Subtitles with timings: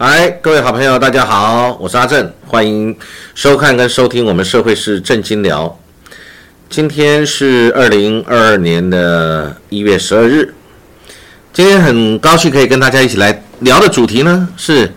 [0.00, 2.96] 嗨，各位好朋友，大家好，我是阿正，欢迎
[3.34, 5.76] 收看跟收听我们社会是正经聊。
[6.70, 10.54] 今天是二零二二年的一月十二日，
[11.52, 14.88] 今天很高兴可以跟大家一起来聊的主题呢，是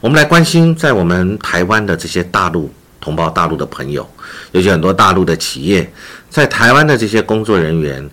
[0.00, 4.06] 我们来关心在我们台湾的这些大陆同胞、大陆的朋友，
[4.52, 5.90] 尤其很多大陆的企业
[6.28, 8.10] 在台湾的这些工作人员，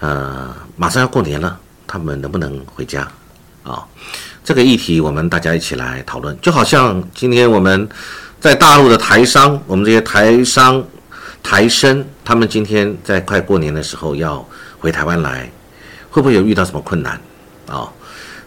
[0.00, 3.08] 呃，马上要过年了，他们能不能回家
[3.62, 3.82] 啊？
[4.44, 6.36] 这个议题，我们大家一起来讨论。
[6.40, 7.88] 就好像今天我们
[8.40, 10.82] 在大陆的台商，我们这些台商、
[11.42, 14.44] 台生，他们今天在快过年的时候要
[14.80, 15.48] 回台湾来，
[16.10, 17.20] 会不会有遇到什么困难
[17.68, 17.88] 啊？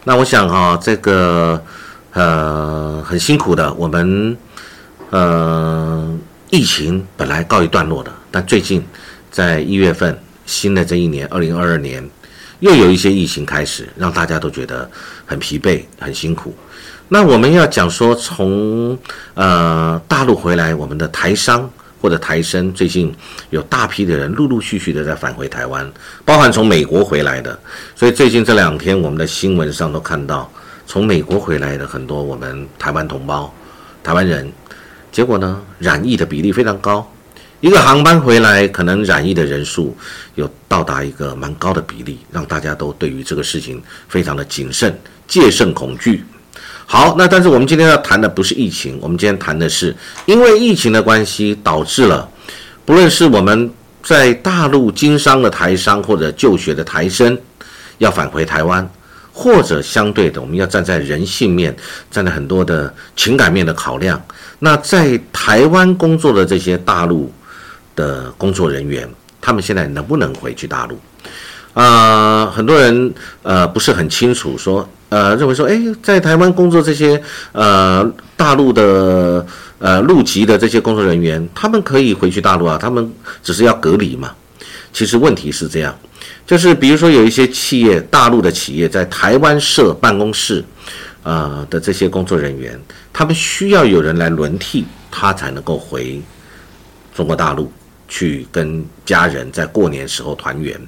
[0.03, 1.63] 那我想啊，这个
[2.11, 4.37] 呃很辛苦的，我们
[5.11, 6.13] 呃
[6.49, 8.85] 疫情本来告一段落的，但最近
[9.31, 12.07] 在一月份，新的这一年，二零二二年。
[12.59, 14.89] 又有一些疫情开始，让大家都觉得
[15.25, 16.55] 很疲惫、很辛苦。
[17.07, 18.97] 那我们要讲说，从
[19.35, 21.69] 呃大陆回来，我们的台商
[22.01, 23.13] 或者台生，最近
[23.51, 25.89] 有大批的人陆陆续续的在返回台湾，
[26.23, 27.57] 包含从美国回来的。
[27.95, 30.49] 所以最近这两天，我们的新闻上都看到，
[30.87, 33.53] 从美国回来的很多我们台湾同胞、
[34.03, 34.51] 台湾人，
[35.11, 37.07] 结果呢，染疫的比例非常高。
[37.61, 39.95] 一个航班回来，可能染疫的人数
[40.35, 44.95] 有到达一个蛮高的比例，让大家都对于这个事情非常的谨慎、
[45.27, 46.23] 戒慎恐惧。
[46.85, 49.95] 好，那但是我们今天要谈的不是疫情，我们今天谈的是
[50.25, 52.29] 因为疫情的关系，导致了
[52.83, 53.71] 不论是我们
[54.03, 57.35] 在大陆经商的台商或者就学的台生
[57.97, 58.87] 要返回台湾，
[59.31, 61.75] 或者相对的，我们要站在人性面，
[62.11, 64.21] 站在很多的情感面的考量。
[64.59, 67.33] 那在台湾工作的这些大陆。
[67.95, 69.07] 的工作人员，
[69.39, 70.99] 他们现在能不能回去大陆？
[71.73, 79.45] 啊，很多人呃不是很清楚，说呃认为说，哎，在台湾工作这些呃大陆的
[79.79, 82.77] 呃陆籍的这些工作人员，他们可以回去大陆啊？
[82.77, 83.11] 他们
[83.43, 84.33] 只是要隔离嘛？
[84.93, 85.93] 其实问题是这样，
[86.47, 90.63] 就是比如说有一些企业，大陆的企业在台湾设办公室，
[91.23, 92.79] 呃的这些工作人员，
[93.11, 96.21] 他们需要有人来轮替，他才能够回
[97.13, 97.69] 中国大陆。
[98.15, 100.79] 去跟家人在过年时候团圆，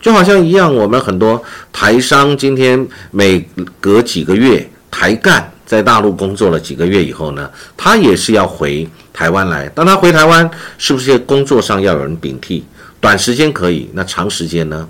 [0.00, 1.42] 就好像一样，我们很多
[1.72, 3.44] 台商今天每
[3.80, 9.68] 隔几个月，台干在大陆工作了几个月以后呢，他也是要回台湾来。
[9.70, 10.48] 当他回台湾，
[10.78, 12.64] 是不是工作上要有人顶替？
[13.00, 14.88] 短时间可以，那长时间呢？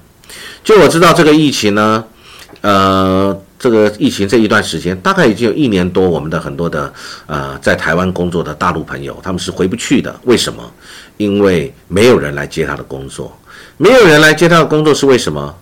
[0.63, 2.05] 就我知道这个疫情呢，
[2.61, 3.41] 呃。
[3.59, 6.93] 这个疫情这一段时间，大概已经有一年多，我们的很多的
[7.27, 10.15] 呃在台湾工作的大陆朋友，他们是回不去的。
[10.25, 10.63] 为什么？
[11.17, 13.35] 因为没有人来接他的工作，
[13.79, 15.55] 没有人来接他的工作是为什么？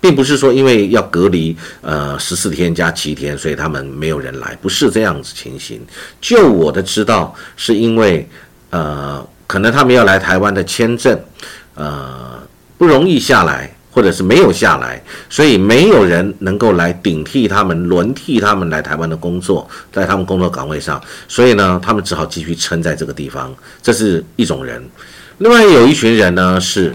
[0.00, 5.78] 并不是说因为要隔离呃十四天加七天，所以他们没有人来，不是这样子情形。
[6.20, 8.26] 就我的知道，是因为
[8.70, 11.18] 呃可能他们要来台湾的签证
[11.74, 12.40] 呃
[12.78, 13.70] 不容易下来。
[13.90, 23.52] 或者是没有下来，所以没有人能够来顶替他们、轮替他们来台湾的工作，在他们工作岗位上，所以呢，他们只好继续撑在这个地方。
[23.82, 24.82] 这是一种人。
[25.38, 26.94] 另外有一群人呢，是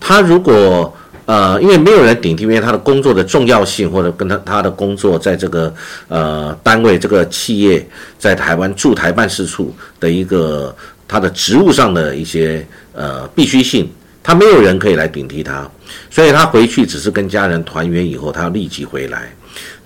[0.00, 0.96] 他如果
[1.26, 5.72] 呃，因为没有人顶替，因为他的工作的重要性，或者跟他他的工作在这个
[6.08, 7.86] 呃单位、这个企业
[8.18, 10.74] 在台湾驻台办事处的一个
[11.06, 13.88] 他的职务上的一些呃必须性。
[14.30, 15.68] 他没有人可以来顶替他，
[16.08, 19.28] 所以他回去只是跟家人团圆以后，他要立即回来。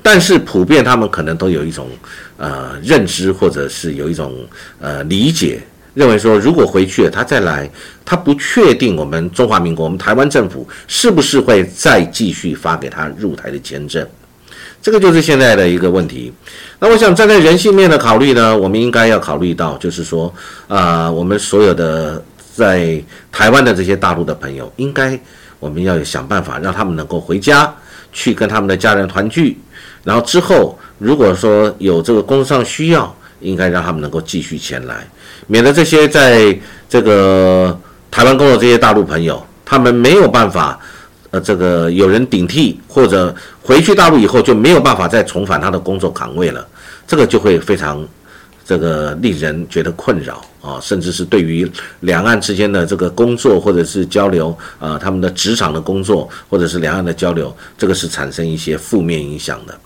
[0.03, 1.89] 但是普遍他们可能都有一种
[2.37, 4.35] 呃认知，或者是有一种
[4.81, 5.63] 呃理解，
[5.95, 7.71] 认为说如果回去了他再来，
[8.05, 14.07] 他不确定我们中华民国、我们台湾政府是不是会再继续发给他入台的签证。
[14.83, 16.31] 这个就是现在的一个问题。
[16.79, 20.31] 那我想站在人性面的考虑呢，我们应该要考虑到，就是说
[20.69, 22.23] 啊，我们所有的。
[22.55, 23.03] 在
[23.33, 25.19] 台湾的这些大陆的朋友，应该
[25.59, 27.75] 我们要想办法让他们能够回家
[28.13, 29.59] 去跟他们的家人团聚，
[30.05, 35.05] 然后之后如果说有这个工作上需要，应该让他们能够继续前来，
[35.49, 36.57] 免得这些在
[36.89, 37.77] 这个
[38.09, 40.79] 台湾工作这些大陆朋友，他们没有办法，
[41.33, 46.65] 呃，这个有人顶替或者回去大陆以后就没有办法再重返他的工作岗位了，
[47.05, 48.07] 这个就会非常。
[48.65, 51.71] 这个令人觉得困扰啊，甚至是对于
[52.01, 59.79] 两岸之间的这个工作或者是交流啊，他们的职场的工作或者是两岸的交流，这个是产生一些负面影响的。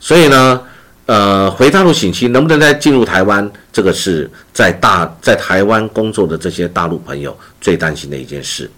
[0.00, 0.60] 所以呢，
[1.06, 8.68] 呃，回大陆省期能不能再进入台湾，这个是在大在台湾工作的这些大陆朋友最担心的一件事。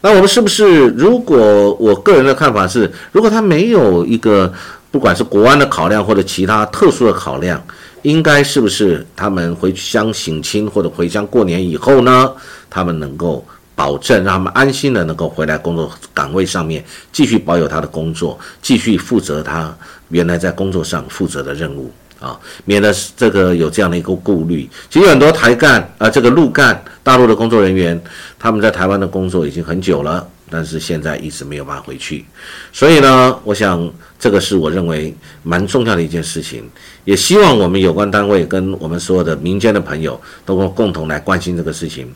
[0.00, 0.88] 那我们是不是？
[0.88, 4.52] 如果我个人的看法是，如果他没有一个
[4.90, 7.62] 不管是国安的考量或者其他特殊的考量。
[8.08, 12.32] 应该是不是他们回乡省亲或者回乡过年以后呢，
[12.70, 13.44] 他们能够
[13.74, 16.82] 保证让他们安心的能够回来工作岗位上面
[17.12, 19.76] 继续保有他的工作，继续负责他
[20.08, 22.34] 原来在工作上负责的任务啊，
[22.64, 24.66] 免得这个有这样的一个顾虑。
[24.88, 28.00] 其实很多台干啊，这个陆干大陆的工作人员，
[28.38, 30.26] 他们在台湾的工作已经很久了。
[30.50, 32.24] 但是现在一直没有办法回去，
[32.72, 36.68] 所以呢，我想这个是我认为蛮重要的一件事情，
[37.04, 42.12] 也希望我们有关单位跟我们所有的民间的朋友都共共同来关心这个事情，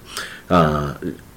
[0.49, 0.95] 呃，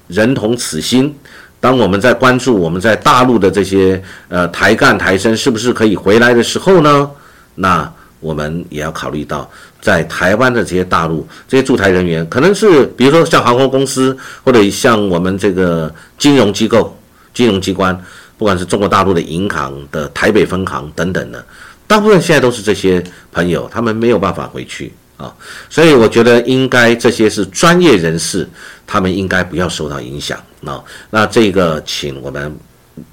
[0.08, 1.14] 人同此心。
[1.58, 7.10] 当我们在关注我们在大陆的这些呃台干台生是不是可以回来的时候呢，
[7.54, 9.50] 那我们也要考虑到。
[9.86, 16.98] 在台湾的这些大陆这些驻台人员，可能是比如说像航空公司，或者像我们这个金融机构、
[17.32, 17.96] 金融机关，
[18.36, 21.46] 不管是中国大陆的银行的台北分行等等的，
[21.86, 23.00] 大部分现在都是这些
[23.30, 25.32] 朋友，他们没有办法回去啊，
[25.70, 28.48] 所以我觉得应该这些是专业人士，
[28.88, 30.82] 他们应该不要受到影响啊。
[31.10, 32.52] 那这个，请我们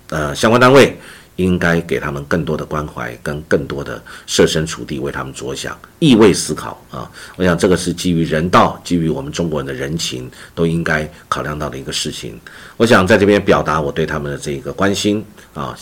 [0.09, 0.99] 呃相关单位。
[1.37, 7.09] 应该给他们更多的关怀，跟更多的设身处地为他们着想，意味思考啊！
[7.35, 12.39] 我想这个是基于人道，基于我们中国人的人情，都应该考量到的一个事情。
[12.77, 15.75] 我想在这边表达我对他们的这个关心啊！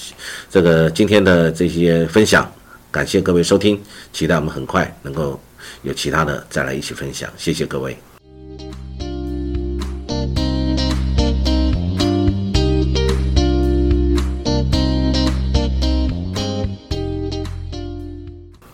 [0.49, 2.49] 这个今天的这些分享，
[2.89, 3.81] 感谢各位收听，
[4.13, 5.39] 期待我们很快能够
[5.81, 7.97] 有其他的再来一起分享，谢谢各位。